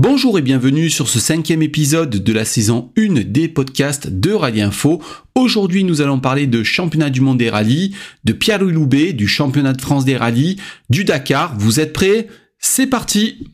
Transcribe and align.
Bonjour 0.00 0.38
et 0.38 0.42
bienvenue 0.42 0.90
sur 0.90 1.08
ce 1.08 1.18
cinquième 1.18 1.60
épisode 1.60 2.22
de 2.22 2.32
la 2.32 2.44
saison 2.44 2.92
1 2.96 3.24
des 3.24 3.48
podcasts 3.48 4.06
de 4.06 4.30
Rallye 4.30 4.60
Info. 4.60 5.02
Aujourd'hui, 5.34 5.82
nous 5.82 6.00
allons 6.00 6.20
parler 6.20 6.46
de 6.46 6.62
championnat 6.62 7.10
du 7.10 7.20
monde 7.20 7.38
des 7.38 7.50
rallyes, 7.50 7.96
de 8.22 8.32
Pierre-Louis 8.32 8.72
Loubet, 8.72 9.12
du 9.12 9.26
championnat 9.26 9.72
de 9.72 9.80
France 9.80 10.04
des 10.04 10.16
rallyes, 10.16 10.56
du 10.88 11.02
Dakar. 11.02 11.56
Vous 11.58 11.80
êtes 11.80 11.92
prêts? 11.92 12.28
C'est 12.60 12.86
parti 12.86 13.48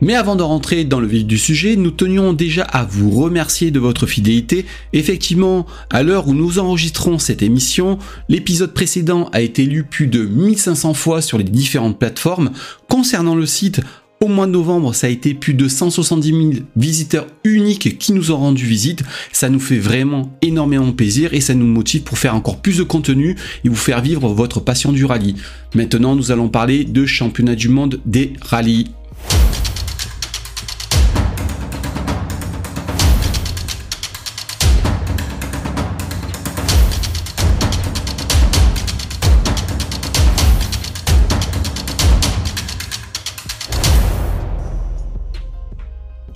Mais 0.00 0.14
avant 0.14 0.36
de 0.36 0.42
rentrer 0.42 0.84
dans 0.84 1.00
le 1.00 1.06
vif 1.06 1.26
du 1.26 1.36
sujet, 1.36 1.76
nous 1.76 1.90
tenions 1.90 2.32
déjà 2.32 2.62
à 2.62 2.84
vous 2.84 3.10
remercier 3.10 3.70
de 3.70 3.78
votre 3.78 4.06
fidélité. 4.06 4.64
Effectivement, 4.92 5.66
à 5.90 6.02
l'heure 6.02 6.28
où 6.28 6.34
nous 6.34 6.58
enregistrons 6.58 7.18
cette 7.18 7.42
émission, 7.42 7.98
l'épisode 8.28 8.72
précédent 8.72 9.28
a 9.32 9.42
été 9.42 9.66
lu 9.66 9.84
plus 9.84 10.06
de 10.06 10.24
1500 10.24 10.94
fois 10.94 11.20
sur 11.20 11.36
les 11.36 11.44
différentes 11.44 11.98
plateformes. 11.98 12.50
Concernant 12.88 13.34
le 13.34 13.44
site, 13.44 13.82
au 14.22 14.28
mois 14.28 14.46
de 14.46 14.52
novembre, 14.52 14.94
ça 14.94 15.06
a 15.06 15.10
été 15.10 15.32
plus 15.32 15.54
de 15.54 15.66
170 15.66 16.28
000 16.28 16.50
visiteurs 16.76 17.26
uniques 17.42 17.98
qui 17.98 18.12
nous 18.12 18.32
ont 18.32 18.36
rendu 18.36 18.66
visite. 18.66 19.02
Ça 19.32 19.48
nous 19.48 19.60
fait 19.60 19.78
vraiment 19.78 20.30
énormément 20.42 20.92
plaisir 20.92 21.32
et 21.32 21.40
ça 21.40 21.54
nous 21.54 21.66
motive 21.66 22.02
pour 22.02 22.18
faire 22.18 22.34
encore 22.34 22.60
plus 22.60 22.76
de 22.76 22.82
contenu 22.82 23.36
et 23.64 23.68
vous 23.70 23.76
faire 23.76 24.02
vivre 24.02 24.28
votre 24.28 24.60
passion 24.60 24.92
du 24.92 25.06
rallye. 25.06 25.36
Maintenant, 25.74 26.16
nous 26.16 26.32
allons 26.32 26.48
parler 26.48 26.84
de 26.84 27.06
championnat 27.06 27.54
du 27.54 27.70
monde 27.70 28.00
des 28.04 28.34
rallyes. 28.42 28.88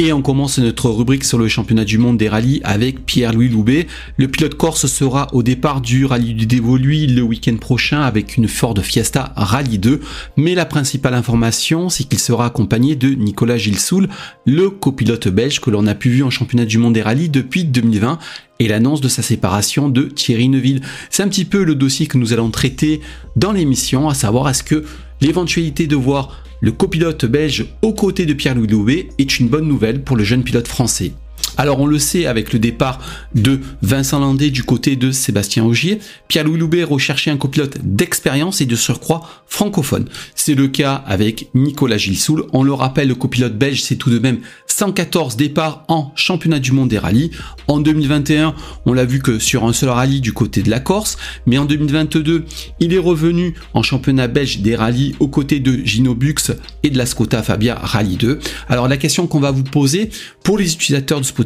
Et 0.04 0.12
on 0.12 0.20
commence 0.20 0.58
notre 0.58 0.90
rubrique 0.90 1.24
sur 1.24 1.38
le 1.38 1.48
championnat 1.48 1.86
du 1.86 1.96
monde 1.96 2.18
des 2.18 2.28
rallyes 2.28 2.60
avec 2.62 3.06
Pierre-Louis 3.06 3.48
Loubet. 3.48 3.86
Le 4.18 4.28
pilote 4.28 4.54
corse 4.54 4.84
sera 4.84 5.28
au 5.32 5.42
départ 5.42 5.80
du 5.80 6.04
rallye 6.04 6.34
du 6.34 6.44
Dévoluy 6.44 7.06
le 7.06 7.22
week-end 7.22 7.56
prochain 7.56 8.02
avec 8.02 8.36
une 8.36 8.46
Ford 8.46 8.74
Fiesta 8.82 9.32
Rallye 9.34 9.78
2. 9.78 10.02
Mais 10.36 10.54
la 10.54 10.66
principale 10.66 11.14
information, 11.14 11.88
c'est 11.88 12.04
qu'il 12.04 12.18
sera 12.18 12.44
accompagné 12.44 12.96
de 12.96 13.14
Nicolas 13.14 13.56
Gilsoul, 13.56 14.10
le 14.44 14.68
copilote 14.68 15.28
belge 15.28 15.62
que 15.62 15.70
l'on 15.70 15.86
a 15.86 15.94
pu 15.94 16.10
vu 16.10 16.22
en 16.22 16.28
championnat 16.28 16.66
du 16.66 16.76
monde 16.76 16.92
des 16.92 17.00
rallyes 17.00 17.30
depuis 17.30 17.64
2020 17.64 18.18
et 18.58 18.68
l'annonce 18.68 19.00
de 19.00 19.08
sa 19.08 19.22
séparation 19.22 19.88
de 19.88 20.02
Thierry 20.02 20.50
Neuville. 20.50 20.82
C'est 21.08 21.22
un 21.22 21.28
petit 21.28 21.46
peu 21.46 21.64
le 21.64 21.74
dossier 21.74 22.08
que 22.08 22.18
nous 22.18 22.34
allons 22.34 22.50
traiter 22.50 23.00
dans 23.36 23.52
l'émission, 23.52 24.10
à 24.10 24.14
savoir 24.14 24.50
est-ce 24.50 24.62
que 24.62 24.84
l'éventualité 25.24 25.86
de 25.86 25.96
voir 25.96 26.42
le 26.60 26.70
copilote 26.70 27.24
belge 27.24 27.64
aux 27.80 27.94
côtés 27.94 28.26
de 28.26 28.34
Pierre-Louis 28.34 28.66
Loubet 28.66 29.08
est 29.16 29.38
une 29.38 29.48
bonne 29.48 29.66
nouvelle 29.66 30.02
pour 30.02 30.18
le 30.18 30.24
jeune 30.24 30.44
pilote 30.44 30.68
français. 30.68 31.12
Alors 31.56 31.80
on 31.80 31.86
le 31.86 31.98
sait 31.98 32.26
avec 32.26 32.52
le 32.52 32.58
départ 32.58 33.00
de 33.34 33.60
Vincent 33.82 34.18
Landé 34.18 34.50
du 34.50 34.64
côté 34.64 34.96
de 34.96 35.12
Sébastien 35.12 35.64
Augier, 35.64 36.00
Pierre-Louis 36.28 36.58
Loubet 36.58 36.84
recherchait 36.84 37.30
un 37.30 37.36
copilote 37.36 37.78
d'expérience 37.82 38.60
et 38.60 38.66
de 38.66 38.76
surcroît 38.76 39.22
francophone. 39.46 40.08
C'est 40.34 40.54
le 40.54 40.68
cas 40.68 40.94
avec 41.06 41.48
Nicolas 41.54 41.96
Gilsoul. 41.96 42.46
On 42.52 42.64
le 42.64 42.72
rappelle, 42.72 43.08
le 43.08 43.14
copilote 43.14 43.56
belge, 43.56 43.82
c'est 43.82 43.96
tout 43.96 44.10
de 44.10 44.18
même 44.18 44.38
114 44.66 45.36
départs 45.36 45.84
en 45.86 46.10
championnat 46.16 46.58
du 46.58 46.72
monde 46.72 46.88
des 46.88 46.98
rallyes. 46.98 47.30
En 47.68 47.78
2021, 47.78 48.54
on 48.86 48.92
l'a 48.92 49.04
vu 49.04 49.20
que 49.20 49.38
sur 49.38 49.64
un 49.64 49.72
seul 49.72 49.90
rallye 49.90 50.20
du 50.20 50.32
côté 50.32 50.62
de 50.62 50.70
la 50.70 50.80
Corse, 50.80 51.16
mais 51.46 51.58
en 51.58 51.64
2022, 51.64 52.44
il 52.80 52.92
est 52.92 52.98
revenu 52.98 53.54
en 53.74 53.82
championnat 53.84 54.26
belge 54.26 54.58
des 54.58 54.74
rallyes 54.74 55.14
aux 55.20 55.28
côtés 55.28 55.60
de 55.60 55.84
Gino 55.84 56.16
Bux 56.16 56.50
et 56.82 56.90
de 56.90 56.98
la 56.98 57.06
Scotta 57.06 57.42
Fabia 57.44 57.76
Rally 57.76 58.16
2. 58.16 58.40
Alors 58.68 58.88
la 58.88 58.96
question 58.96 59.28
qu'on 59.28 59.40
va 59.40 59.52
vous 59.52 59.62
poser 59.62 60.10
pour 60.42 60.58
les 60.58 60.72
utilisateurs 60.72 61.20
de 61.20 61.24
Spotify, 61.24 61.43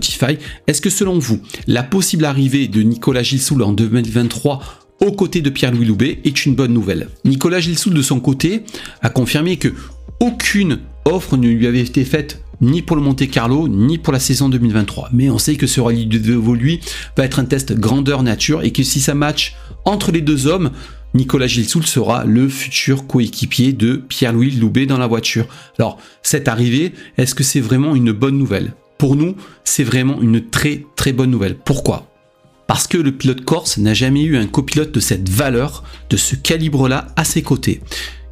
est-ce 0.66 0.80
que 0.80 0.90
selon 0.90 1.18
vous, 1.18 1.40
la 1.66 1.82
possible 1.82 2.24
arrivée 2.24 2.68
de 2.68 2.82
Nicolas 2.82 3.22
Gilsoul 3.22 3.62
en 3.62 3.72
2023 3.72 4.60
aux 5.00 5.12
côtés 5.12 5.42
de 5.42 5.50
Pierre-Louis 5.50 5.86
Loubet 5.86 6.18
est 6.24 6.44
une 6.44 6.54
bonne 6.54 6.72
nouvelle? 6.72 7.08
Nicolas 7.24 7.60
Gilsoul 7.60 7.94
de 7.94 8.02
son 8.02 8.20
côté 8.20 8.62
a 9.02 9.10
confirmé 9.10 9.56
que 9.56 9.72
aucune 10.20 10.80
offre 11.04 11.36
ne 11.36 11.48
lui 11.48 11.66
avait 11.66 11.80
été 11.80 12.04
faite 12.04 12.42
ni 12.60 12.82
pour 12.82 12.96
le 12.96 13.02
Monte 13.02 13.30
Carlo, 13.30 13.68
ni 13.68 13.98
pour 13.98 14.12
la 14.12 14.18
saison 14.18 14.48
2023. 14.48 15.10
Mais 15.12 15.30
on 15.30 15.38
sait 15.38 15.54
que 15.54 15.66
ce 15.66 15.80
rallye 15.80 16.06
de 16.06 16.52
lui 16.52 16.80
va 17.16 17.24
être 17.24 17.38
un 17.38 17.44
test 17.44 17.72
grandeur 17.74 18.22
nature 18.22 18.62
et 18.62 18.72
que 18.72 18.82
si 18.82 19.00
ça 19.00 19.14
match 19.14 19.54
entre 19.84 20.10
les 20.10 20.20
deux 20.20 20.46
hommes, 20.48 20.70
Nicolas 21.14 21.46
Gilsoul 21.46 21.86
sera 21.86 22.24
le 22.24 22.48
futur 22.48 23.06
coéquipier 23.06 23.72
de 23.72 23.96
Pierre-Louis 23.96 24.50
Loubet 24.52 24.86
dans 24.86 24.98
la 24.98 25.06
voiture. 25.06 25.46
Alors, 25.78 25.98
cette 26.22 26.48
arrivée, 26.48 26.92
est-ce 27.16 27.34
que 27.34 27.44
c'est 27.44 27.60
vraiment 27.60 27.94
une 27.94 28.12
bonne 28.12 28.36
nouvelle? 28.36 28.72
Pour 28.98 29.14
nous, 29.14 29.36
c'est 29.62 29.84
vraiment 29.84 30.20
une 30.20 30.50
très 30.50 30.84
très 30.96 31.12
bonne 31.12 31.30
nouvelle. 31.30 31.56
Pourquoi? 31.56 32.10
Parce 32.66 32.88
que 32.88 32.98
le 32.98 33.12
pilote 33.12 33.44
corse 33.44 33.78
n'a 33.78 33.94
jamais 33.94 34.24
eu 34.24 34.36
un 34.36 34.46
copilote 34.46 34.92
de 34.92 35.00
cette 35.00 35.28
valeur, 35.28 35.84
de 36.10 36.16
ce 36.16 36.34
calibre-là 36.34 37.06
à 37.16 37.24
ses 37.24 37.42
côtés. 37.42 37.80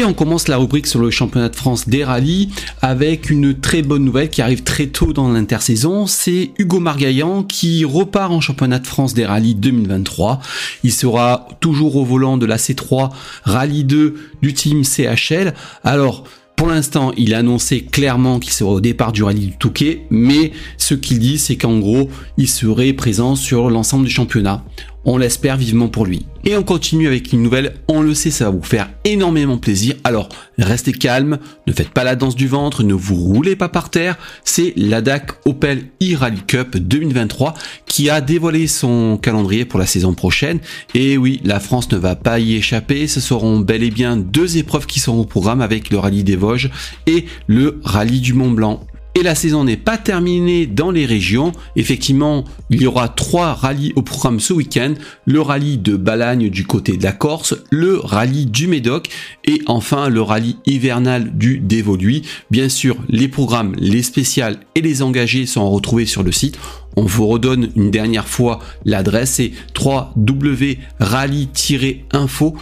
Et 0.00 0.04
on 0.04 0.14
commence 0.14 0.48
la 0.48 0.56
rubrique 0.56 0.86
sur 0.86 0.98
le 0.98 1.10
championnat 1.10 1.50
de 1.50 1.56
France 1.56 1.86
des 1.86 2.04
rallyes 2.04 2.48
avec 2.80 3.28
une 3.28 3.60
très 3.60 3.82
bonne 3.82 4.02
nouvelle 4.02 4.30
qui 4.30 4.40
arrive 4.40 4.62
très 4.62 4.86
tôt 4.86 5.12
dans 5.12 5.30
l'intersaison. 5.30 6.06
C'est 6.06 6.52
Hugo 6.56 6.80
Margaillan 6.80 7.42
qui 7.42 7.84
repart 7.84 8.32
en 8.32 8.40
championnat 8.40 8.78
de 8.78 8.86
France 8.86 9.12
des 9.12 9.26
rallyes 9.26 9.54
2023. 9.54 10.40
Il 10.84 10.92
sera 10.92 11.48
toujours 11.60 11.96
au 11.96 12.04
volant 12.06 12.38
de 12.38 12.46
la 12.46 12.56
C3 12.56 13.10
Rallye 13.44 13.84
2 13.84 14.14
du 14.40 14.54
team 14.54 14.84
CHL. 14.84 15.52
Alors, 15.84 16.24
Pour 16.56 16.68
l'instant, 16.68 17.12
il 17.16 17.32
a 17.32 17.38
annoncé 17.38 17.80
clairement 17.80 18.38
qu'il 18.38 18.52
serait 18.52 18.68
au 18.68 18.82
départ 18.82 19.12
du 19.12 19.22
rallye 19.22 19.46
du 19.46 19.56
Touquet, 19.56 20.02
mais 20.10 20.52
ce 20.76 20.92
qu'il 20.92 21.18
dit, 21.18 21.38
c'est 21.38 21.56
qu'en 21.56 21.78
gros, 21.78 22.10
il 22.36 22.50
serait 22.50 22.92
présent 22.92 23.34
sur 23.34 23.70
l'ensemble 23.70 24.04
du 24.04 24.10
championnat. 24.10 24.62
On 25.04 25.16
l'espère 25.16 25.56
vivement 25.56 25.88
pour 25.88 26.04
lui. 26.04 26.26
Et 26.44 26.56
on 26.56 26.62
continue 26.62 27.06
avec 27.06 27.32
une 27.32 27.42
nouvelle, 27.42 27.74
on 27.88 28.00
le 28.00 28.14
sait, 28.14 28.30
ça 28.30 28.44
va 28.46 28.50
vous 28.50 28.62
faire 28.62 28.90
énormément 29.04 29.58
plaisir. 29.58 29.94
Alors, 30.04 30.28
restez 30.58 30.92
calme, 30.92 31.38
ne 31.66 31.72
faites 31.72 31.90
pas 31.90 32.04
la 32.04 32.16
danse 32.16 32.34
du 32.34 32.48
ventre, 32.48 32.82
ne 32.82 32.94
vous 32.94 33.14
roulez 33.14 33.56
pas 33.56 33.68
par 33.68 33.90
terre. 33.90 34.16
C'est 34.44 34.72
l'ADAC 34.76 35.32
Opel 35.46 35.84
e-Rally 36.02 36.40
Cup 36.46 36.76
2023 36.76 37.54
qui 37.86 38.08
a 38.08 38.20
dévoilé 38.20 38.66
son 38.66 39.18
calendrier 39.18 39.64
pour 39.64 39.78
la 39.78 39.86
saison 39.86 40.14
prochaine. 40.14 40.60
Et 40.94 41.18
oui, 41.18 41.40
la 41.44 41.60
France 41.60 41.90
ne 41.92 41.98
va 41.98 42.16
pas 42.16 42.38
y 42.38 42.54
échapper. 42.54 43.06
Ce 43.06 43.20
seront 43.20 43.60
bel 43.60 43.82
et 43.82 43.90
bien 43.90 44.16
deux 44.16 44.56
épreuves 44.56 44.86
qui 44.86 45.00
seront 45.00 45.20
au 45.20 45.26
programme 45.26 45.60
avec 45.60 45.90
le 45.90 45.98
rallye 45.98 46.24
des 46.24 46.36
Vosges 46.36 46.70
et 47.06 47.26
le 47.46 47.80
rallye 47.84 48.20
du 48.20 48.32
Mont 48.32 48.50
Blanc 48.50 48.86
et 49.14 49.22
la 49.22 49.34
saison 49.34 49.64
n'est 49.64 49.76
pas 49.76 49.98
terminée 49.98 50.66
dans 50.66 50.90
les 50.90 51.06
régions. 51.06 51.52
Effectivement, 51.76 52.44
il 52.70 52.82
y 52.82 52.86
aura 52.86 53.08
trois 53.08 53.54
rallyes 53.54 53.92
au 53.96 54.02
programme 54.02 54.40
ce 54.40 54.52
week-end. 54.52 54.94
Le 55.24 55.40
rallye 55.40 55.78
de 55.78 55.96
Balagne 55.96 56.50
du 56.50 56.64
côté 56.64 56.96
de 56.96 57.02
la 57.02 57.12
Corse, 57.12 57.56
le 57.70 57.98
rallye 57.98 58.46
du 58.46 58.66
Médoc 58.66 59.08
et 59.44 59.62
enfin 59.66 60.08
le 60.08 60.22
rallye 60.22 60.56
hivernal 60.66 61.36
du 61.36 61.58
Dévoluy. 61.58 62.22
Bien 62.50 62.68
sûr, 62.68 62.96
les 63.08 63.28
programmes, 63.28 63.74
les 63.78 64.02
spéciales 64.02 64.60
et 64.74 64.80
les 64.80 65.02
engagés 65.02 65.46
sont 65.46 65.70
retrouvés 65.70 66.06
sur 66.06 66.22
le 66.22 66.32
site. 66.32 66.58
On 66.96 67.04
vous 67.04 67.26
redonne 67.26 67.70
une 67.76 67.90
dernière 67.90 68.28
fois 68.28 68.60
l'adresse, 68.84 69.34
c'est 69.34 69.52
3w-rally-info 69.74 72.54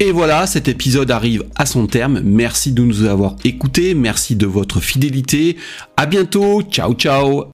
et 0.00 0.12
voilà, 0.12 0.46
cet 0.46 0.68
épisode 0.68 1.10
arrive 1.10 1.44
à 1.56 1.66
son 1.66 1.88
terme. 1.88 2.20
Merci 2.22 2.70
de 2.70 2.82
nous 2.82 3.04
avoir 3.04 3.34
écoutés, 3.44 3.94
merci 3.94 4.36
de 4.36 4.46
votre 4.46 4.80
fidélité. 4.80 5.56
À 5.96 6.06
bientôt, 6.06 6.62
ciao 6.62 6.94
ciao. 6.94 7.50